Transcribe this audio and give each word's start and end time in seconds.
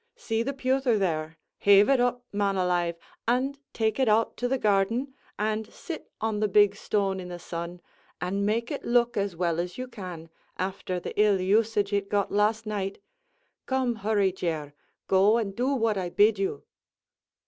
See 0.15 0.41
the 0.41 0.51
pewther 0.55 0.97
there: 0.97 1.37
haive 1.59 1.87
it 1.87 1.99
up, 1.99 2.25
man 2.33 2.55
alive, 2.57 2.95
an' 3.27 3.57
take 3.71 3.99
it 3.99 4.09
out 4.09 4.29
into 4.29 4.47
the 4.47 4.57
garden, 4.57 5.13
and 5.37 5.71
sit 5.71 6.09
on 6.19 6.39
the 6.39 6.47
big 6.47 6.75
stone 6.75 7.19
in 7.19 7.27
the 7.27 7.37
sun, 7.37 7.81
an' 8.19 8.43
make 8.43 8.71
it 8.71 8.83
look 8.83 9.15
as 9.15 9.35
well 9.35 9.59
as 9.59 9.77
you 9.77 9.87
can, 9.87 10.31
afther 10.57 10.99
the 10.99 11.13
ill 11.21 11.39
usage 11.39 11.93
it 11.93 12.09
got 12.09 12.31
last 12.31 12.65
night; 12.65 12.99
come, 13.67 13.97
hurry, 13.97 14.31
Jer 14.31 14.73
go 15.05 15.37
an' 15.37 15.51
do 15.51 15.67
what 15.75 15.99
I 15.99 16.09
bid 16.09 16.39
you." 16.39 16.63